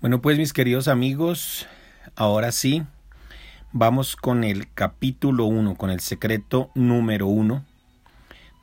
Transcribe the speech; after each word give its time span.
Bueno, 0.00 0.22
pues 0.22 0.38
mis 0.38 0.52
queridos 0.52 0.86
amigos, 0.86 1.66
ahora 2.14 2.52
sí, 2.52 2.84
vamos 3.72 4.14
con 4.14 4.44
el 4.44 4.72
capítulo 4.72 5.46
1, 5.46 5.74
con 5.74 5.90
el 5.90 5.98
secreto 5.98 6.70
número 6.76 7.26
1. 7.26 7.64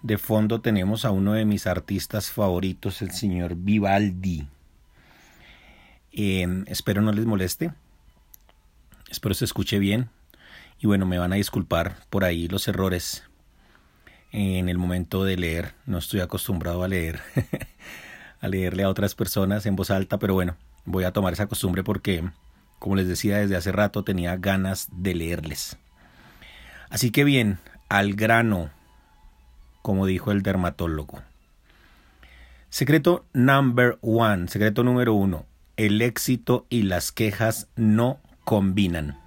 De 0.02 0.18
fondo 0.18 0.62
tenemos 0.62 1.04
a 1.04 1.12
uno 1.12 1.34
de 1.34 1.44
mis 1.44 1.68
artistas 1.68 2.32
favoritos, 2.32 3.02
el 3.02 3.12
señor 3.12 3.56
Vivaldi. 3.56 4.48
Eh, 6.14 6.64
espero 6.68 7.02
no 7.02 7.12
les 7.12 7.26
moleste, 7.26 7.74
espero 9.10 9.36
se 9.36 9.44
escuche 9.44 9.78
bien 9.78 10.10
y 10.80 10.88
bueno, 10.88 11.06
me 11.06 11.18
van 11.18 11.34
a 11.34 11.36
disculpar 11.36 11.98
por 12.10 12.24
ahí 12.24 12.48
los 12.48 12.66
errores 12.70 13.26
en 14.32 14.70
el 14.70 14.78
momento 14.78 15.26
de 15.26 15.36
leer. 15.36 15.74
No 15.86 15.98
estoy 15.98 16.22
acostumbrado 16.22 16.82
a 16.86 16.88
leer, 16.88 17.20
a 18.40 18.48
leerle 18.48 18.84
a 18.84 18.90
otras 18.90 19.16
personas 19.16 19.66
en 19.66 19.76
voz 19.76 19.92
alta, 19.92 20.18
pero 20.18 20.34
bueno, 20.34 20.56
voy 20.86 21.04
a 21.04 21.12
tomar 21.12 21.34
esa 21.34 21.48
costumbre 21.48 21.84
porque, 21.84 22.24
como 22.80 22.96
les 22.96 23.08
decía 23.08 23.38
desde 23.38 23.56
hace 23.56 23.72
rato, 23.72 24.04
tenía 24.04 24.38
ganas 24.38 24.88
de 24.92 25.16
leerles. 25.16 25.78
Así 26.90 27.12
que 27.12 27.24
bien, 27.24 27.60
al 27.90 28.14
grano, 28.14 28.70
como 29.82 30.06
dijo 30.06 30.32
el 30.32 30.42
dermatólogo. 30.42 31.22
Secreto 32.70 33.26
number 33.34 33.98
one, 34.02 34.48
secreto 34.48 34.84
número 34.84 35.14
uno, 35.14 35.46
el 35.78 36.02
éxito 36.02 36.66
y 36.70 36.84
las 36.84 37.12
quejas 37.12 37.68
no 37.76 38.20
combinan. 38.44 39.20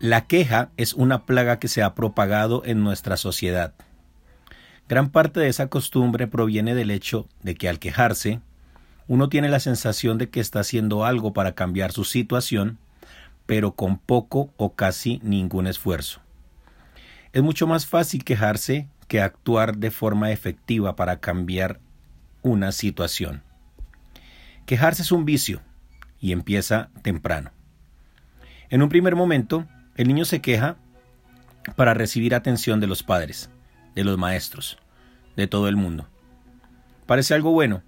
La 0.00 0.26
queja 0.26 0.70
es 0.76 0.94
una 0.94 1.26
plaga 1.26 1.60
que 1.60 1.68
se 1.68 1.82
ha 1.82 1.94
propagado 1.94 2.64
en 2.64 2.82
nuestra 2.82 3.16
sociedad. 3.16 3.74
Gran 4.88 5.10
parte 5.10 5.40
de 5.40 5.48
esa 5.48 5.68
costumbre 5.68 6.26
proviene 6.26 6.74
del 6.74 6.90
hecho 6.90 7.28
de 7.42 7.54
que 7.54 7.68
al 7.68 7.78
quejarse, 7.78 8.40
uno 9.08 9.28
tiene 9.28 9.48
la 9.48 9.60
sensación 9.60 10.18
de 10.18 10.30
que 10.30 10.40
está 10.40 10.60
haciendo 10.60 11.04
algo 11.04 11.32
para 11.32 11.54
cambiar 11.54 11.92
su 11.92 12.04
situación, 12.04 12.78
pero 13.46 13.72
con 13.72 13.98
poco 13.98 14.52
o 14.56 14.74
casi 14.74 15.20
ningún 15.22 15.66
esfuerzo. 15.66 16.20
Es 17.32 17.42
mucho 17.42 17.66
más 17.66 17.86
fácil 17.86 18.24
quejarse 18.24 18.88
que 19.08 19.20
actuar 19.20 19.76
de 19.76 19.90
forma 19.90 20.30
efectiva 20.30 20.96
para 20.96 21.20
cambiar 21.20 21.80
una 22.42 22.72
situación. 22.72 23.42
Quejarse 24.66 25.02
es 25.02 25.12
un 25.12 25.24
vicio 25.24 25.60
y 26.20 26.32
empieza 26.32 26.90
temprano. 27.02 27.50
En 28.70 28.82
un 28.82 28.88
primer 28.88 29.16
momento, 29.16 29.66
el 29.96 30.08
niño 30.08 30.24
se 30.24 30.40
queja 30.40 30.76
para 31.76 31.94
recibir 31.94 32.34
atención 32.34 32.80
de 32.80 32.86
los 32.86 33.02
padres, 33.02 33.50
de 33.94 34.04
los 34.04 34.18
maestros, 34.18 34.78
de 35.36 35.46
todo 35.46 35.68
el 35.68 35.76
mundo. 35.76 36.08
Parece 37.06 37.34
algo 37.34 37.50
bueno, 37.52 37.82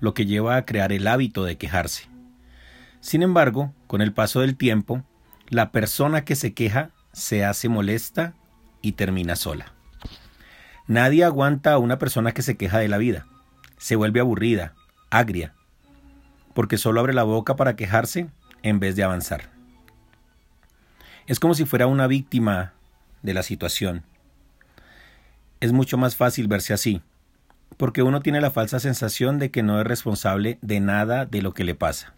lo 0.00 0.14
que 0.14 0.26
lleva 0.26 0.56
a 0.56 0.64
crear 0.64 0.92
el 0.92 1.06
hábito 1.06 1.44
de 1.44 1.56
quejarse. 1.56 2.08
Sin 3.00 3.22
embargo, 3.22 3.72
con 3.86 4.00
el 4.02 4.12
paso 4.12 4.40
del 4.40 4.56
tiempo, 4.56 5.04
la 5.48 5.70
persona 5.70 6.24
que 6.24 6.36
se 6.36 6.54
queja 6.54 6.90
se 7.12 7.44
hace 7.44 7.68
molesta 7.68 8.34
y 8.80 8.92
termina 8.92 9.36
sola. 9.36 9.72
Nadie 10.86 11.24
aguanta 11.24 11.72
a 11.72 11.78
una 11.78 11.98
persona 11.98 12.32
que 12.32 12.42
se 12.42 12.56
queja 12.56 12.78
de 12.78 12.88
la 12.88 12.98
vida. 12.98 13.26
Se 13.78 13.96
vuelve 13.96 14.20
aburrida, 14.20 14.74
agria, 15.10 15.54
porque 16.54 16.78
solo 16.78 17.00
abre 17.00 17.12
la 17.12 17.22
boca 17.22 17.56
para 17.56 17.76
quejarse 17.76 18.28
en 18.62 18.80
vez 18.80 18.96
de 18.96 19.04
avanzar. 19.04 19.50
Es 21.26 21.38
como 21.38 21.54
si 21.54 21.64
fuera 21.64 21.86
una 21.86 22.06
víctima 22.06 22.72
de 23.22 23.34
la 23.34 23.42
situación 23.42 24.04
es 25.62 25.70
mucho 25.70 25.96
más 25.96 26.16
fácil 26.16 26.48
verse 26.48 26.74
así, 26.74 27.02
porque 27.76 28.02
uno 28.02 28.20
tiene 28.20 28.40
la 28.40 28.50
falsa 28.50 28.80
sensación 28.80 29.38
de 29.38 29.52
que 29.52 29.62
no 29.62 29.80
es 29.80 29.86
responsable 29.86 30.58
de 30.60 30.80
nada 30.80 31.24
de 31.24 31.40
lo 31.40 31.54
que 31.54 31.62
le 31.62 31.76
pasa. 31.76 32.14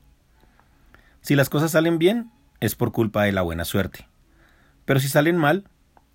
Si 1.20 1.34
las 1.36 1.50
cosas 1.50 1.72
salen 1.72 1.98
bien, 1.98 2.30
es 2.60 2.74
por 2.74 2.90
culpa 2.90 3.24
de 3.24 3.32
la 3.32 3.42
buena 3.42 3.66
suerte. 3.66 4.08
Pero 4.86 4.98
si 4.98 5.08
salen 5.08 5.36
mal, 5.36 5.64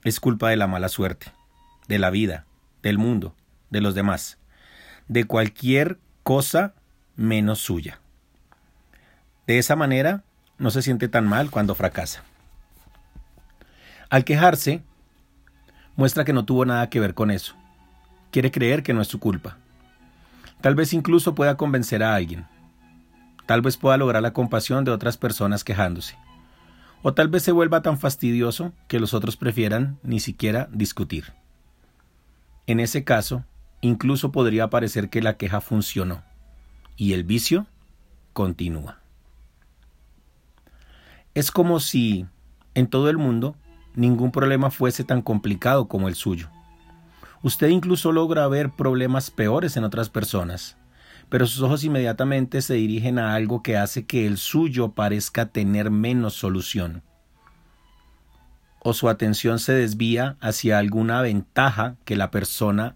es 0.04 0.20
culpa 0.20 0.50
de 0.50 0.58
la 0.58 0.66
mala 0.66 0.90
suerte, 0.90 1.28
de 1.88 2.00
la 2.00 2.10
vida, 2.10 2.48
del 2.82 2.98
mundo, 2.98 3.36
de 3.70 3.82
los 3.82 3.94
demás, 3.94 4.40
de 5.08 5.26
cualquier 5.26 6.00
cosa 6.24 6.74
menos 7.16 7.60
suya. 7.60 8.00
De 9.46 9.60
esa 9.60 9.76
manera, 9.76 10.24
no 10.58 10.72
se 10.72 10.82
siente 10.82 11.08
tan 11.10 11.28
mal 11.28 11.52
cuando 11.52 11.76
fracasa. 11.76 12.24
Al 14.10 14.26
quejarse, 14.26 14.82
muestra 16.00 16.24
que 16.24 16.32
no 16.32 16.46
tuvo 16.46 16.64
nada 16.64 16.90
que 16.90 17.02
ver 17.02 17.14
con 17.14 17.30
eso. 17.30 17.56
Quiere 18.32 18.52
creer 18.52 18.84
que 18.84 18.94
no 18.94 19.02
es 19.02 19.10
su 19.10 19.20
culpa. 19.20 19.58
Tal 20.62 20.74
vez 20.74 20.94
incluso 20.94 21.36
pueda 21.36 21.58
convencer 21.58 22.04
a 22.04 22.16
alguien. 22.16 22.46
Tal 23.46 23.62
vez 23.62 23.76
pueda 23.76 23.98
lograr 23.98 24.24
la 24.24 24.32
compasión 24.32 24.86
de 24.86 24.92
otras 24.92 25.18
personas 25.18 25.66
quejándose. 25.66 26.16
O 27.02 27.14
tal 27.14 27.28
vez 27.28 27.44
se 27.44 27.52
vuelva 27.52 27.82
tan 27.82 28.00
fastidioso 28.00 28.72
que 28.88 29.02
los 29.02 29.14
otros 29.14 29.36
prefieran 29.36 30.00
ni 30.02 30.22
siquiera 30.22 30.70
discutir. 30.72 31.34
En 32.66 32.80
ese 32.80 33.04
caso, 33.04 33.44
incluso 33.82 34.32
podría 34.32 34.70
parecer 34.70 35.10
que 35.10 35.22
la 35.22 35.36
queja 35.36 35.60
funcionó 35.60 36.24
y 36.96 37.12
el 37.12 37.26
vicio 37.26 37.68
continúa. 38.32 39.00
Es 41.34 41.52
como 41.52 41.82
si 41.82 42.26
en 42.74 42.88
todo 42.88 43.10
el 43.10 43.18
mundo 43.18 43.58
ningún 44.00 44.32
problema 44.32 44.72
fuese 44.72 45.04
tan 45.04 45.22
complicado 45.22 45.88
como 45.88 46.08
el 46.08 46.16
suyo. 46.16 46.50
Usted 47.42 47.68
incluso 47.68 48.12
logra 48.12 48.48
ver 48.48 48.70
problemas 48.70 49.32
peores 49.32 49.78
en 49.78 49.84
otras 49.84 50.10
personas, 50.10 50.78
pero 51.30 51.46
sus 51.46 51.62
ojos 51.62 51.84
inmediatamente 51.84 52.62
se 52.62 52.74
dirigen 52.74 53.20
a 53.20 53.36
algo 53.36 53.62
que 53.62 53.78
hace 53.78 54.06
que 54.06 54.26
el 54.26 54.38
suyo 54.38 54.90
parezca 54.90 55.46
tener 55.46 55.92
menos 55.92 56.34
solución. 56.34 57.04
O 58.82 58.94
su 58.94 59.10
atención 59.10 59.60
se 59.60 59.74
desvía 59.74 60.38
hacia 60.42 60.80
alguna 60.80 61.22
ventaja 61.22 61.96
que 62.06 62.16
la 62.16 62.32
persona 62.32 62.96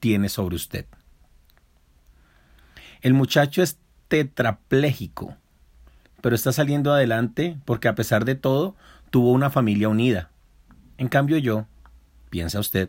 tiene 0.00 0.28
sobre 0.28 0.56
usted. 0.56 0.86
El 3.00 3.14
muchacho 3.14 3.62
es 3.62 3.78
tetrapléjico, 4.08 5.36
pero 6.20 6.36
está 6.36 6.52
saliendo 6.52 6.92
adelante 6.92 7.58
porque 7.64 7.88
a 7.88 7.94
pesar 7.94 8.24
de 8.24 8.36
todo 8.36 8.76
tuvo 9.10 9.32
una 9.32 9.50
familia 9.50 9.88
unida. 9.88 10.30
En 11.02 11.08
cambio 11.08 11.36
yo, 11.36 11.66
piensa 12.30 12.60
usted, 12.60 12.88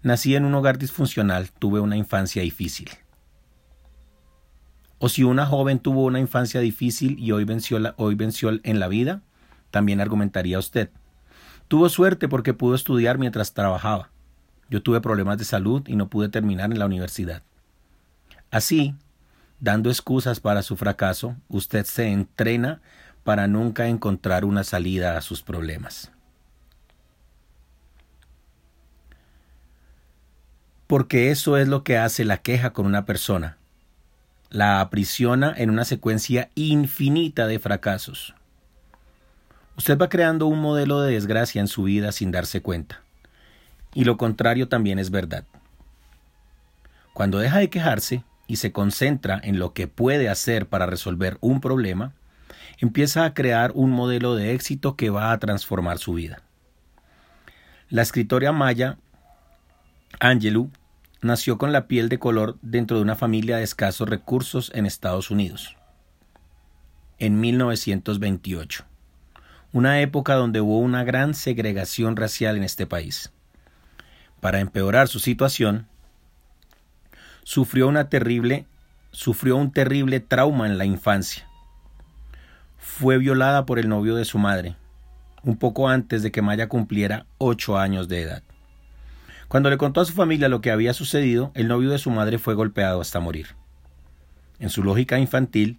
nací 0.00 0.36
en 0.36 0.46
un 0.46 0.54
hogar 0.54 0.78
disfuncional, 0.78 1.50
tuve 1.50 1.78
una 1.78 1.98
infancia 1.98 2.40
difícil. 2.40 2.88
O 4.96 5.10
si 5.10 5.22
una 5.22 5.44
joven 5.44 5.80
tuvo 5.80 6.06
una 6.06 6.18
infancia 6.18 6.62
difícil 6.62 7.18
y 7.18 7.32
hoy 7.32 7.44
venció, 7.44 7.78
hoy 7.98 8.14
venció 8.14 8.58
en 8.62 8.80
la 8.80 8.88
vida, 8.88 9.20
también 9.70 10.00
argumentaría 10.00 10.58
usted. 10.58 10.88
Tuvo 11.68 11.90
suerte 11.90 12.26
porque 12.26 12.54
pudo 12.54 12.74
estudiar 12.74 13.18
mientras 13.18 13.52
trabajaba. 13.52 14.08
Yo 14.70 14.82
tuve 14.82 15.02
problemas 15.02 15.36
de 15.36 15.44
salud 15.44 15.86
y 15.86 15.96
no 15.96 16.08
pude 16.08 16.30
terminar 16.30 16.72
en 16.72 16.78
la 16.78 16.86
universidad. 16.86 17.42
Así, 18.50 18.94
dando 19.60 19.90
excusas 19.90 20.40
para 20.40 20.62
su 20.62 20.74
fracaso, 20.74 21.36
usted 21.48 21.84
se 21.84 22.06
entrena 22.06 22.80
para 23.24 23.46
nunca 23.46 23.88
encontrar 23.88 24.46
una 24.46 24.64
salida 24.64 25.18
a 25.18 25.20
sus 25.20 25.42
problemas. 25.42 26.13
Porque 30.94 31.32
eso 31.32 31.56
es 31.56 31.66
lo 31.66 31.82
que 31.82 31.98
hace 31.98 32.24
la 32.24 32.36
queja 32.36 32.72
con 32.72 32.86
una 32.86 33.04
persona. 33.04 33.56
La 34.48 34.80
aprisiona 34.80 35.52
en 35.56 35.70
una 35.70 35.84
secuencia 35.84 36.50
infinita 36.54 37.48
de 37.48 37.58
fracasos. 37.58 38.32
Usted 39.76 39.98
va 39.98 40.08
creando 40.08 40.46
un 40.46 40.60
modelo 40.60 41.00
de 41.00 41.14
desgracia 41.14 41.60
en 41.60 41.66
su 41.66 41.82
vida 41.82 42.12
sin 42.12 42.30
darse 42.30 42.62
cuenta. 42.62 43.02
Y 43.92 44.04
lo 44.04 44.16
contrario 44.16 44.68
también 44.68 45.00
es 45.00 45.10
verdad. 45.10 45.42
Cuando 47.12 47.40
deja 47.40 47.58
de 47.58 47.70
quejarse 47.70 48.22
y 48.46 48.54
se 48.54 48.70
concentra 48.70 49.40
en 49.42 49.58
lo 49.58 49.72
que 49.72 49.88
puede 49.88 50.28
hacer 50.28 50.68
para 50.68 50.86
resolver 50.86 51.38
un 51.40 51.60
problema, 51.60 52.12
empieza 52.78 53.24
a 53.24 53.34
crear 53.34 53.72
un 53.74 53.90
modelo 53.90 54.36
de 54.36 54.52
éxito 54.52 54.94
que 54.94 55.10
va 55.10 55.32
a 55.32 55.38
transformar 55.40 55.98
su 55.98 56.14
vida. 56.14 56.40
La 57.88 58.02
escritora 58.02 58.52
maya 58.52 58.96
Angelou 60.20 60.70
nació 61.24 61.56
con 61.56 61.72
la 61.72 61.86
piel 61.86 62.10
de 62.10 62.18
color 62.18 62.58
dentro 62.60 62.98
de 62.98 63.02
una 63.02 63.16
familia 63.16 63.56
de 63.56 63.62
escasos 63.62 64.08
recursos 64.08 64.70
en 64.74 64.84
Estados 64.84 65.30
Unidos. 65.30 65.76
En 67.18 67.40
1928, 67.40 68.84
una 69.72 70.00
época 70.02 70.34
donde 70.34 70.60
hubo 70.60 70.78
una 70.78 71.02
gran 71.02 71.32
segregación 71.32 72.16
racial 72.16 72.58
en 72.58 72.62
este 72.62 72.86
país. 72.86 73.32
Para 74.40 74.60
empeorar 74.60 75.08
su 75.08 75.18
situación, 75.18 75.86
sufrió 77.42 77.88
una 77.88 78.10
terrible 78.10 78.66
sufrió 79.10 79.56
un 79.56 79.72
terrible 79.72 80.20
trauma 80.20 80.66
en 80.66 80.76
la 80.76 80.84
infancia. 80.84 81.48
Fue 82.76 83.16
violada 83.16 83.64
por 83.64 83.78
el 83.78 83.88
novio 83.88 84.16
de 84.16 84.24
su 84.24 84.38
madre, 84.38 84.76
un 85.42 85.56
poco 85.56 85.88
antes 85.88 86.22
de 86.22 86.32
que 86.32 86.42
Maya 86.42 86.68
cumpliera 86.68 87.24
ocho 87.38 87.78
años 87.78 88.08
de 88.08 88.22
edad. 88.22 88.42
Cuando 89.48 89.70
le 89.70 89.78
contó 89.78 90.00
a 90.00 90.04
su 90.04 90.12
familia 90.12 90.48
lo 90.48 90.60
que 90.60 90.70
había 90.70 90.94
sucedido, 90.94 91.52
el 91.54 91.68
novio 91.68 91.90
de 91.90 91.98
su 91.98 92.10
madre 92.10 92.38
fue 92.38 92.54
golpeado 92.54 93.00
hasta 93.00 93.20
morir. 93.20 93.48
En 94.58 94.70
su 94.70 94.82
lógica 94.82 95.18
infantil, 95.18 95.78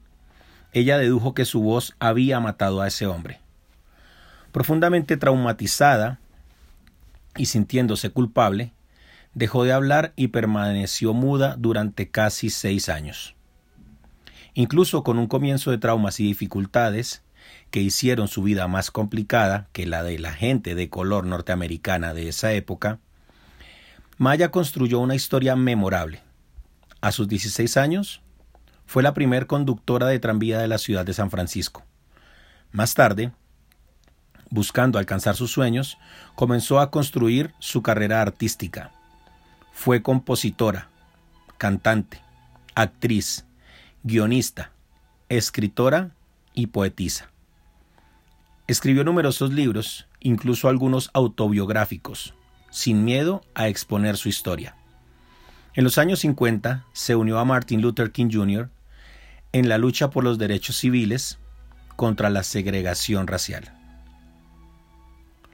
ella 0.71 0.97
dedujo 0.97 1.33
que 1.33 1.45
su 1.45 1.61
voz 1.61 1.95
había 1.99 2.39
matado 2.39 2.81
a 2.81 2.87
ese 2.87 3.07
hombre. 3.07 3.39
Profundamente 4.51 5.17
traumatizada 5.17 6.19
y 7.35 7.45
sintiéndose 7.45 8.09
culpable, 8.09 8.73
dejó 9.33 9.63
de 9.63 9.73
hablar 9.73 10.13
y 10.15 10.29
permaneció 10.29 11.13
muda 11.13 11.55
durante 11.57 12.09
casi 12.09 12.49
seis 12.49 12.89
años. 12.89 13.35
Incluso 14.53 15.03
con 15.03 15.19
un 15.19 15.27
comienzo 15.27 15.71
de 15.71 15.77
traumas 15.77 16.19
y 16.19 16.23
dificultades 16.23 17.23
que 17.69 17.81
hicieron 17.81 18.27
su 18.27 18.41
vida 18.41 18.67
más 18.67 18.91
complicada 18.91 19.67
que 19.73 19.85
la 19.85 20.03
de 20.03 20.17
la 20.17 20.31
gente 20.31 20.75
de 20.75 20.89
color 20.89 21.25
norteamericana 21.25 22.13
de 22.13 22.29
esa 22.29 22.53
época, 22.53 22.99
Maya 24.17 24.49
construyó 24.49 24.99
una 24.99 25.15
historia 25.15 25.57
memorable. 25.57 26.21
A 27.01 27.11
sus 27.11 27.27
16 27.27 27.75
años, 27.75 28.21
fue 28.85 29.03
la 29.03 29.13
primer 29.13 29.45
conductora 29.45 30.07
de 30.07 30.19
tranvía 30.19 30.59
de 30.59 30.69
la 30.69 30.77
ciudad 30.77 31.05
de 31.05 31.13
San 31.13 31.29
Francisco. 31.29 31.83
Más 32.71 32.93
tarde, 32.93 33.33
buscando 34.49 34.99
alcanzar 34.99 35.35
sus 35.35 35.51
sueños, 35.51 35.97
comenzó 36.35 36.79
a 36.79 36.91
construir 36.91 37.53
su 37.59 37.81
carrera 37.81 38.21
artística. 38.21 38.91
Fue 39.73 40.01
compositora, 40.01 40.87
cantante, 41.57 42.21
actriz, 42.73 43.45
guionista, 44.03 44.71
escritora 45.27 46.11
y 46.53 46.67
poetisa. 46.67 47.31
Escribió 48.67 49.03
numerosos 49.03 49.51
libros, 49.51 50.07
incluso 50.21 50.69
algunos 50.69 51.09
autobiográficos, 51.13 52.33
sin 52.75 53.05
miedo 53.05 53.41
a 53.53 53.69
exponer 53.69 54.17
su 54.17 54.27
historia. 54.27 54.75
En 55.75 55.85
los 55.85 55.97
años 55.97 56.19
50 56.19 56.83
se 56.91 57.15
unió 57.15 57.39
a 57.39 57.45
Martin 57.45 57.81
Luther 57.81 58.11
King 58.11 58.29
Jr. 58.29 58.69
en 59.53 59.69
la 59.69 59.77
lucha 59.77 60.09
por 60.09 60.25
los 60.25 60.37
derechos 60.37 60.75
civiles 60.75 61.39
contra 61.95 62.29
la 62.29 62.43
segregación 62.43 63.27
racial. 63.27 63.71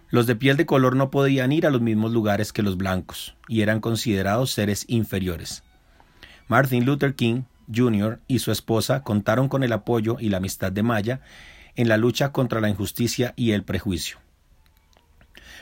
Los 0.10 0.26
de 0.26 0.36
piel 0.36 0.58
de 0.58 0.66
color 0.66 0.96
no 0.96 1.12
podían 1.12 1.52
ir 1.52 1.68
a 1.68 1.70
los 1.70 1.82
mismos 1.82 2.12
lugares 2.12 2.52
que 2.52 2.64
los 2.64 2.76
blancos 2.76 3.36
y 3.48 3.62
eran 3.62 3.82
considerados 3.82 4.52
seres 4.52 4.86
inferiores. 4.88 5.62
Martin 6.48 6.86
Luther 6.86 7.14
King 7.14 7.44
Jr. 7.72 8.20
y 8.28 8.40
su 8.40 8.52
esposa 8.52 9.04
contaron 9.04 9.48
con 9.48 9.62
el 9.62 9.74
apoyo 9.74 10.18
y 10.20 10.30
la 10.30 10.38
amistad 10.38 10.72
de 10.72 10.82
Maya 10.82 11.22
en 11.76 11.88
la 11.88 11.98
lucha 11.98 12.32
contra 12.32 12.62
la 12.62 12.70
injusticia 12.70 13.36
y 13.36 13.52
el 13.52 13.64
prejuicio. 13.64 14.18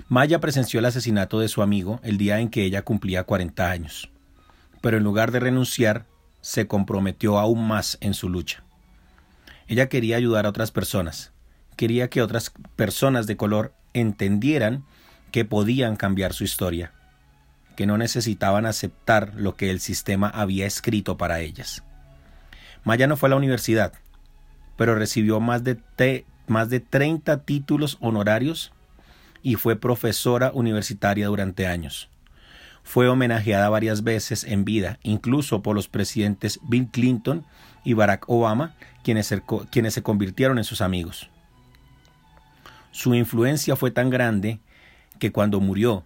Maya 0.08 0.40
presenció 0.40 0.80
el 0.80 0.86
asesinato 0.86 1.40
de 1.40 1.48
su 1.48 1.62
amigo 1.62 2.00
el 2.04 2.18
día 2.18 2.40
en 2.40 2.50
que 2.50 2.64
ella 2.64 2.84
cumplía 2.84 3.24
40 3.24 3.70
años, 3.70 4.10
pero 4.82 4.98
en 4.98 5.04
lugar 5.04 5.32
de 5.32 5.40
renunciar, 5.40 6.06
se 6.42 6.68
comprometió 6.68 7.38
aún 7.38 7.68
más 7.68 7.98
en 8.02 8.14
su 8.14 8.30
lucha. 8.30 8.64
Ella 9.68 9.90
quería 9.90 10.16
ayudar 10.16 10.46
a 10.46 10.50
otras 10.50 10.72
personas, 10.72 11.34
quería 11.76 12.10
que 12.10 12.22
otras 12.22 12.54
personas 12.76 13.28
de 13.28 13.38
color 13.38 13.74
entendieran 13.94 14.86
que 15.32 15.46
podían 15.46 15.96
cambiar 15.96 16.34
su 16.34 16.44
historia, 16.44 16.94
que 17.76 17.86
no 17.86 17.98
necesitaban 17.98 18.66
aceptar 18.66 19.34
lo 19.36 19.56
que 19.56 19.70
el 19.70 19.80
sistema 19.80 20.30
había 20.30 20.66
escrito 20.66 21.18
para 21.18 21.42
ellas. 21.42 21.84
Maya 22.84 23.08
no 23.08 23.18
fue 23.18 23.28
a 23.28 23.32
la 23.32 23.36
universidad, 23.36 23.94
pero 24.78 24.96
recibió 24.96 25.40
más 25.40 25.64
de, 25.64 25.78
más 26.48 26.70
de 26.70 26.80
30 26.80 27.44
títulos 27.44 27.98
honorarios 28.00 28.72
y 29.42 29.56
fue 29.56 29.76
profesora 29.76 30.52
universitaria 30.54 31.28
durante 31.28 31.68
años. 31.68 32.10
Fue 32.84 33.08
homenajeada 33.08 33.70
varias 33.70 34.04
veces 34.04 34.44
en 34.44 34.66
vida, 34.66 35.00
incluso 35.04 35.62
por 35.62 35.76
los 35.76 35.88
presidentes 35.88 36.60
Bill 36.64 36.88
Clinton 36.88 37.46
y 37.84 37.94
Barack 37.94 38.28
Obama, 38.28 38.76
quienes 39.04 39.34
quienes 39.70 39.94
se 39.94 40.04
convirtieron 40.04 40.58
en 40.58 40.64
sus 40.64 40.82
amigos. 40.82 41.30
Su 42.92 43.14
influencia 43.14 43.76
fue 43.76 43.92
tan 43.92 44.10
grande 44.10 44.60
que 45.20 45.32
cuando 45.32 45.60
murió 45.60 46.04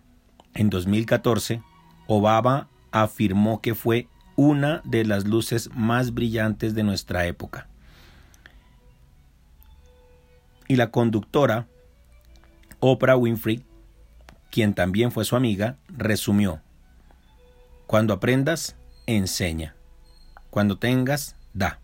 en 0.54 0.70
2014, 0.70 1.62
Obama 2.08 2.68
afirmó 2.92 3.62
que 3.62 3.76
fue 3.76 4.08
una 4.36 4.82
de 4.84 5.06
las 5.06 5.26
luces 5.26 5.70
más 5.74 6.14
brillantes 6.14 6.76
de 6.76 6.84
nuestra 6.84 7.26
época. 7.26 7.68
Y 10.68 10.76
la 10.76 10.92
conductora 10.92 11.68
Oprah 12.86 13.16
Winfrey, 13.16 13.64
quien 14.52 14.74
también 14.74 15.14
fue 15.14 15.24
su 15.24 15.38
amiga, 15.38 15.78
resumió, 15.88 16.60
Cuando 17.88 18.14
aprendas, 18.14 18.76
enseña. 19.06 19.74
Cuando 20.50 20.78
tengas, 20.78 21.38
da. 21.54 21.80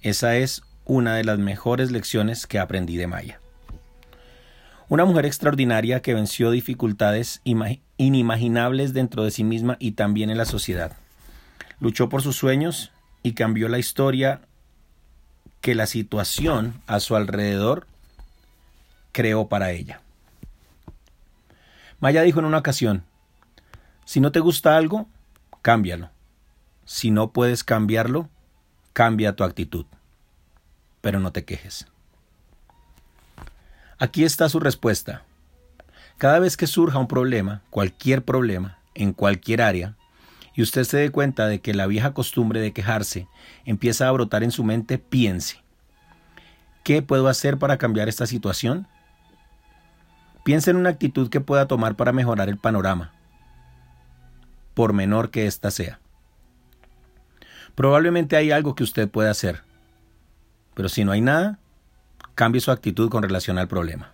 Esa 0.00 0.36
es 0.36 0.62
una 0.86 1.16
de 1.16 1.24
las 1.24 1.38
mejores 1.38 1.90
lecciones 1.90 2.46
que 2.46 2.58
aprendí 2.58 2.96
de 2.96 3.06
Maya. 3.06 3.40
Una 4.88 5.04
mujer 5.04 5.26
extraordinaria 5.26 6.00
que 6.00 6.14
venció 6.14 6.50
dificultades 6.50 7.42
inimaginables 7.98 8.94
dentro 8.94 9.22
de 9.22 9.30
sí 9.30 9.44
misma 9.44 9.76
y 9.80 9.92
también 9.92 10.30
en 10.30 10.38
la 10.38 10.46
sociedad. 10.46 10.96
Luchó 11.78 12.08
por 12.08 12.22
sus 12.22 12.36
sueños 12.36 12.90
y 13.22 13.34
cambió 13.34 13.68
la 13.68 13.78
historia 13.78 14.40
que 15.60 15.74
la 15.74 15.84
situación 15.84 16.80
a 16.86 17.00
su 17.00 17.16
alrededor 17.16 17.86
creó 19.12 19.48
para 19.48 19.72
ella. 19.72 20.00
Maya 22.06 22.22
dijo 22.22 22.38
en 22.38 22.44
una 22.44 22.58
ocasión, 22.58 23.02
si 24.04 24.20
no 24.20 24.30
te 24.30 24.38
gusta 24.38 24.76
algo, 24.76 25.08
cámbialo. 25.60 26.10
Si 26.84 27.10
no 27.10 27.32
puedes 27.32 27.64
cambiarlo, 27.64 28.28
cambia 28.92 29.34
tu 29.34 29.42
actitud. 29.42 29.86
Pero 31.00 31.18
no 31.18 31.32
te 31.32 31.44
quejes. 31.44 31.88
Aquí 33.98 34.22
está 34.22 34.48
su 34.48 34.60
respuesta. 34.60 35.24
Cada 36.16 36.38
vez 36.38 36.56
que 36.56 36.68
surja 36.68 36.96
un 37.00 37.08
problema, 37.08 37.62
cualquier 37.70 38.24
problema, 38.24 38.78
en 38.94 39.12
cualquier 39.12 39.60
área, 39.60 39.96
y 40.54 40.62
usted 40.62 40.84
se 40.84 40.98
dé 40.98 41.10
cuenta 41.10 41.48
de 41.48 41.60
que 41.60 41.74
la 41.74 41.88
vieja 41.88 42.14
costumbre 42.14 42.60
de 42.60 42.72
quejarse 42.72 43.26
empieza 43.64 44.06
a 44.06 44.12
brotar 44.12 44.44
en 44.44 44.52
su 44.52 44.62
mente, 44.62 44.98
piense, 44.98 45.60
¿qué 46.84 47.02
puedo 47.02 47.26
hacer 47.26 47.58
para 47.58 47.78
cambiar 47.78 48.08
esta 48.08 48.28
situación? 48.28 48.86
Piense 50.46 50.70
en 50.70 50.76
una 50.76 50.90
actitud 50.90 51.28
que 51.28 51.40
pueda 51.40 51.66
tomar 51.66 51.96
para 51.96 52.12
mejorar 52.12 52.48
el 52.48 52.56
panorama, 52.56 53.10
por 54.74 54.92
menor 54.92 55.32
que 55.32 55.48
ésta 55.48 55.72
sea. 55.72 55.98
Probablemente 57.74 58.36
hay 58.36 58.52
algo 58.52 58.76
que 58.76 58.84
usted 58.84 59.08
pueda 59.08 59.32
hacer, 59.32 59.64
pero 60.74 60.88
si 60.88 61.02
no 61.02 61.10
hay 61.10 61.20
nada, 61.20 61.58
cambie 62.36 62.60
su 62.60 62.70
actitud 62.70 63.10
con 63.10 63.24
relación 63.24 63.58
al 63.58 63.66
problema. 63.66 64.12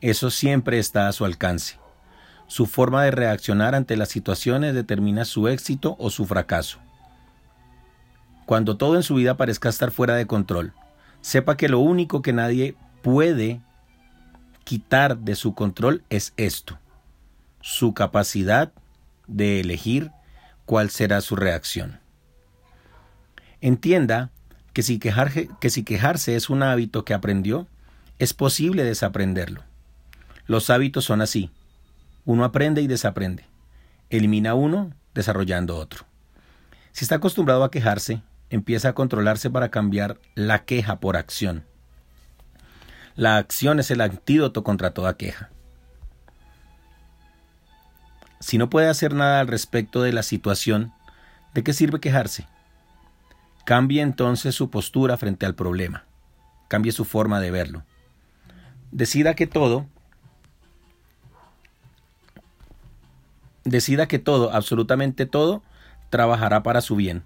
Eso 0.00 0.30
siempre 0.30 0.78
está 0.78 1.08
a 1.08 1.12
su 1.12 1.24
alcance. 1.24 1.80
Su 2.46 2.66
forma 2.66 3.02
de 3.02 3.10
reaccionar 3.10 3.74
ante 3.74 3.96
las 3.96 4.10
situaciones 4.10 4.74
determina 4.74 5.24
su 5.24 5.48
éxito 5.48 5.96
o 5.98 6.10
su 6.10 6.24
fracaso. 6.26 6.78
Cuando 8.46 8.76
todo 8.76 8.94
en 8.94 9.02
su 9.02 9.16
vida 9.16 9.36
parezca 9.36 9.70
estar 9.70 9.90
fuera 9.90 10.14
de 10.14 10.28
control, 10.28 10.72
sepa 11.20 11.56
que 11.56 11.68
lo 11.68 11.80
único 11.80 12.22
que 12.22 12.32
nadie 12.32 12.76
puede 13.02 13.60
quitar 14.66 15.18
de 15.18 15.36
su 15.36 15.54
control 15.54 16.02
es 16.10 16.34
esto, 16.36 16.76
su 17.60 17.94
capacidad 17.94 18.72
de 19.28 19.60
elegir 19.60 20.10
cuál 20.64 20.90
será 20.90 21.20
su 21.20 21.36
reacción. 21.36 22.00
Entienda 23.60 24.32
que 24.72 24.82
si, 24.82 24.98
que 24.98 25.70
si 25.70 25.84
quejarse 25.84 26.34
es 26.34 26.50
un 26.50 26.64
hábito 26.64 27.04
que 27.04 27.14
aprendió, 27.14 27.68
es 28.18 28.34
posible 28.34 28.82
desaprenderlo. 28.82 29.62
Los 30.46 30.68
hábitos 30.68 31.04
son 31.04 31.22
así. 31.22 31.52
Uno 32.24 32.44
aprende 32.44 32.82
y 32.82 32.88
desaprende. 32.88 33.44
Elimina 34.10 34.54
uno 34.54 34.90
desarrollando 35.14 35.76
otro. 35.76 36.06
Si 36.90 37.04
está 37.04 37.14
acostumbrado 37.14 37.62
a 37.62 37.70
quejarse, 37.70 38.20
empieza 38.50 38.88
a 38.88 38.94
controlarse 38.94 39.48
para 39.48 39.70
cambiar 39.70 40.18
la 40.34 40.64
queja 40.64 40.98
por 40.98 41.16
acción. 41.16 41.64
La 43.16 43.38
acción 43.38 43.80
es 43.80 43.90
el 43.90 44.02
antídoto 44.02 44.62
contra 44.62 44.90
toda 44.90 45.16
queja. 45.16 45.48
Si 48.40 48.58
no 48.58 48.68
puede 48.68 48.88
hacer 48.88 49.14
nada 49.14 49.40
al 49.40 49.48
respecto 49.48 50.02
de 50.02 50.12
la 50.12 50.22
situación, 50.22 50.92
¿de 51.54 51.64
qué 51.64 51.72
sirve 51.72 51.98
quejarse? 51.98 52.46
Cambie 53.64 54.02
entonces 54.02 54.54
su 54.54 54.70
postura 54.70 55.16
frente 55.16 55.46
al 55.46 55.54
problema. 55.54 56.04
Cambie 56.68 56.92
su 56.92 57.06
forma 57.06 57.40
de 57.40 57.50
verlo. 57.50 57.84
Decida 58.92 59.34
que 59.34 59.46
todo, 59.46 59.86
decida 63.64 64.06
que 64.06 64.18
todo, 64.18 64.52
absolutamente 64.52 65.24
todo, 65.24 65.62
trabajará 66.10 66.62
para 66.62 66.82
su 66.82 66.96
bien. 66.96 67.24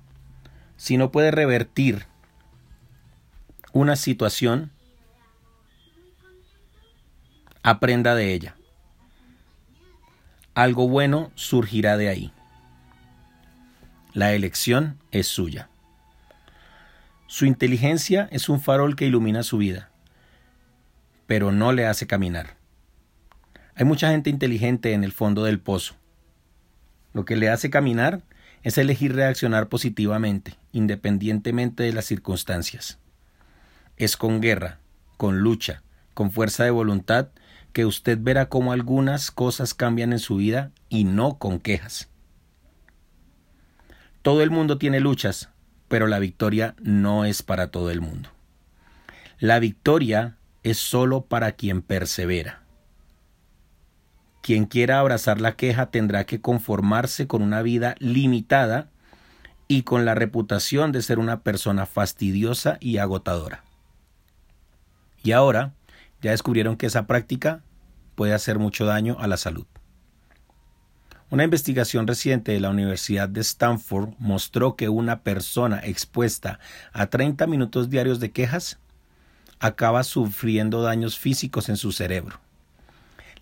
Si 0.76 0.96
no 0.96 1.10
puede 1.10 1.32
revertir 1.32 2.06
una 3.72 3.96
situación, 3.96 4.70
aprenda 7.62 8.14
de 8.14 8.32
ella. 8.32 8.56
Algo 10.54 10.88
bueno 10.88 11.30
surgirá 11.34 11.96
de 11.96 12.08
ahí. 12.08 12.32
La 14.12 14.32
elección 14.32 14.98
es 15.10 15.26
suya. 15.26 15.68
Su 17.26 17.46
inteligencia 17.46 18.28
es 18.32 18.48
un 18.48 18.60
farol 18.60 18.96
que 18.96 19.06
ilumina 19.06 19.42
su 19.42 19.58
vida, 19.58 19.90
pero 21.26 21.52
no 21.52 21.72
le 21.72 21.86
hace 21.86 22.06
caminar. 22.06 22.56
Hay 23.76 23.84
mucha 23.84 24.10
gente 24.10 24.30
inteligente 24.30 24.94
en 24.94 25.04
el 25.04 25.12
fondo 25.12 25.44
del 25.44 25.60
pozo. 25.60 25.94
Lo 27.12 27.24
que 27.24 27.36
le 27.36 27.48
hace 27.48 27.70
caminar 27.70 28.22
es 28.62 28.78
elegir 28.78 29.14
reaccionar 29.14 29.68
positivamente, 29.68 30.56
independientemente 30.72 31.84
de 31.84 31.92
las 31.92 32.06
circunstancias. 32.06 32.98
Es 33.96 34.16
con 34.16 34.40
guerra, 34.40 34.80
con 35.16 35.40
lucha, 35.40 35.82
con 36.14 36.32
fuerza 36.32 36.64
de 36.64 36.70
voluntad, 36.70 37.28
que 37.72 37.86
usted 37.86 38.18
verá 38.20 38.48
cómo 38.48 38.72
algunas 38.72 39.30
cosas 39.30 39.74
cambian 39.74 40.12
en 40.12 40.18
su 40.18 40.36
vida 40.36 40.72
y 40.88 41.04
no 41.04 41.38
con 41.38 41.58
quejas. 41.58 42.08
Todo 44.22 44.42
el 44.42 44.50
mundo 44.50 44.78
tiene 44.78 45.00
luchas, 45.00 45.48
pero 45.88 46.06
la 46.06 46.18
victoria 46.18 46.74
no 46.80 47.24
es 47.24 47.42
para 47.42 47.70
todo 47.70 47.90
el 47.90 48.00
mundo. 48.00 48.30
La 49.38 49.58
victoria 49.58 50.36
es 50.62 50.78
solo 50.78 51.22
para 51.22 51.52
quien 51.52 51.80
persevera. 51.80 52.62
Quien 54.42 54.66
quiera 54.66 54.98
abrazar 54.98 55.40
la 55.40 55.56
queja 55.56 55.90
tendrá 55.90 56.24
que 56.24 56.40
conformarse 56.40 57.26
con 57.26 57.42
una 57.42 57.62
vida 57.62 57.94
limitada 57.98 58.88
y 59.68 59.82
con 59.82 60.04
la 60.04 60.14
reputación 60.14 60.92
de 60.92 61.02
ser 61.02 61.18
una 61.18 61.42
persona 61.42 61.86
fastidiosa 61.86 62.76
y 62.80 62.98
agotadora. 62.98 63.64
Y 65.22 65.32
ahora 65.32 65.74
ya 66.22 66.30
descubrieron 66.30 66.76
que 66.76 66.86
esa 66.86 67.06
práctica 67.06 67.62
puede 68.14 68.34
hacer 68.34 68.58
mucho 68.58 68.84
daño 68.84 69.16
a 69.20 69.26
la 69.26 69.36
salud. 69.36 69.66
Una 71.30 71.44
investigación 71.44 72.08
reciente 72.08 72.52
de 72.52 72.60
la 72.60 72.70
Universidad 72.70 73.28
de 73.28 73.40
Stanford 73.40 74.14
mostró 74.18 74.74
que 74.74 74.88
una 74.88 75.20
persona 75.20 75.78
expuesta 75.78 76.58
a 76.92 77.06
30 77.06 77.46
minutos 77.46 77.88
diarios 77.88 78.18
de 78.18 78.32
quejas 78.32 78.80
acaba 79.60 80.02
sufriendo 80.02 80.82
daños 80.82 81.18
físicos 81.18 81.68
en 81.68 81.76
su 81.76 81.92
cerebro. 81.92 82.40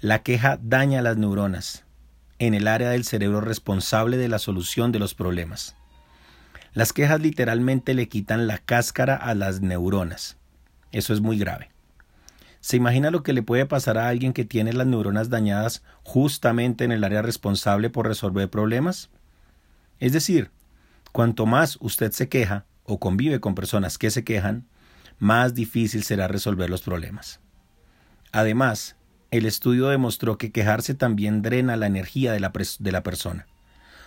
La 0.01 0.23
queja 0.23 0.59
daña 0.63 1.01
las 1.01 1.17
neuronas 1.17 1.85
en 2.39 2.55
el 2.55 2.69
área 2.69 2.91
del 2.91 3.05
cerebro 3.05 3.41
responsable 3.41 4.17
de 4.17 4.29
la 4.29 4.39
solución 4.39 4.93
de 4.93 4.99
los 4.99 5.15
problemas. 5.15 5.75
Las 6.75 6.93
quejas 6.93 7.21
literalmente 7.21 7.95
le 7.95 8.09
quitan 8.09 8.47
la 8.47 8.59
cáscara 8.59 9.17
a 9.17 9.35
las 9.35 9.61
neuronas. 9.61 10.37
Eso 10.93 11.15
es 11.15 11.21
muy 11.21 11.39
grave. 11.39 11.71
¿Se 12.61 12.77
imagina 12.77 13.11
lo 13.11 13.23
que 13.23 13.33
le 13.33 13.43
puede 13.43 13.67
pasar 13.67 13.99
a 13.99 14.09
alguien 14.09 14.33
que 14.33 14.45
tiene 14.45 14.73
las 14.73 14.87
neuronas 14.87 15.31
dañadas 15.31 15.83
justamente 16.03 16.85
en 16.85 16.93
el 16.93 17.05
área 17.05 17.23
responsable 17.23 17.91
por 17.91 18.07
resolver 18.07 18.51
problemas? 18.51 19.11
Es 20.01 20.13
decir, 20.13 20.51
cuanto 21.13 21.47
más 21.47 21.79
usted 21.81 22.13
se 22.13 22.29
queja 22.29 22.67
o 22.85 22.99
convive 22.99 23.41
con 23.41 23.55
personas 23.55 23.99
que 23.99 24.11
se 24.11 24.25
quejan, 24.25 24.67
más 25.19 25.55
difícil 25.55 26.03
será 26.03 26.29
resolver 26.29 26.71
los 26.71 26.83
problemas. 26.83 27.41
Además, 28.33 28.97
el 29.31 29.47
estudio 29.47 29.89
demostró 29.89 30.39
que 30.39 30.53
quejarse 30.53 30.95
también 30.95 31.43
drena 31.43 31.77
la 31.77 31.87
energía 31.87 32.33
de 32.33 32.41
la, 32.41 32.53
de 32.79 32.93
la 32.93 33.03
persona. 33.03 33.47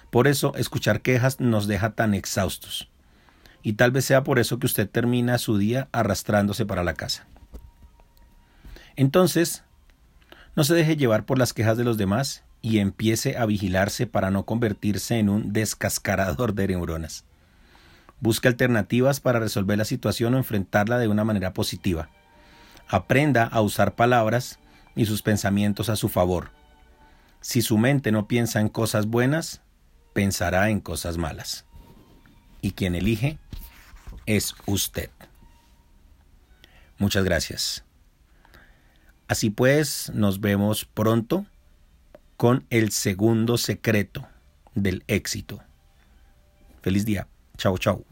Por 0.10 0.28
eso, 0.28 0.54
escuchar 0.56 1.02
quejas 1.02 1.40
nos 1.40 1.68
deja 1.68 1.92
tan 1.92 2.14
exhaustos. 2.14 2.90
Y 3.64 3.74
tal 3.74 3.92
vez 3.92 4.06
sea 4.06 4.24
por 4.24 4.40
eso 4.40 4.60
que 4.60 4.66
usted 4.66 4.90
termina 4.90 5.38
su 5.38 5.58
día 5.58 5.88
arrastrándose 5.92 6.66
para 6.66 6.84
la 6.84 6.96
casa. 6.96 7.28
Entonces, 8.96 9.64
no 10.56 10.64
se 10.64 10.74
deje 10.74 10.98
llevar 10.98 11.26
por 11.26 11.38
las 11.38 11.54
quejas 11.54 11.78
de 11.78 11.84
los 11.84 11.98
demás 11.98 12.44
y 12.62 12.80
empiece 12.80 13.38
a 13.38 13.46
vigilarse 13.46 14.08
para 14.08 14.32
no 14.32 14.46
convertirse 14.46 15.18
en 15.18 15.30
un 15.30 15.54
descascarador 15.54 16.54
de 16.54 16.68
neuronas. 16.68 17.26
Busque 18.20 18.48
alternativas 18.48 19.20
para 19.20 19.40
resolver 19.40 19.78
la 19.78 19.86
situación 19.86 20.36
o 20.36 20.38
enfrentarla 20.38 21.00
de 21.00 21.08
una 21.08 21.24
manera 21.24 21.54
positiva. 21.54 22.10
Aprenda 22.88 23.46
a 23.46 23.62
usar 23.62 23.96
palabras 23.96 24.60
y 24.96 25.06
sus 25.06 25.22
pensamientos 25.22 25.90
a 25.90 25.96
su 25.96 26.10
favor. 26.10 26.52
Si 27.40 27.64
su 27.64 27.78
mente 27.78 28.12
no 28.12 28.28
piensa 28.28 28.60
en 28.60 28.70
cosas 28.70 29.08
buenas, 29.08 29.62
pensará 30.14 30.70
en 30.70 30.82
cosas 30.82 31.18
malas. 31.18 31.66
Y 32.62 32.72
quien 32.72 32.94
elige 32.94 33.40
es 34.28 34.54
usted. 34.68 35.10
Muchas 37.00 37.24
gracias. 37.24 37.84
Así 39.32 39.50
pues, 39.50 40.12
nos 40.14 40.42
vemos 40.42 40.84
pronto 40.84 41.46
con 42.36 42.66
el 42.70 42.92
segundo 42.92 43.58
secreto 43.58 44.28
del 44.76 45.06
éxito. 45.08 45.62
Feliz 46.82 47.06
día. 47.06 47.30
Chao, 47.56 47.78
chao. 47.78 48.04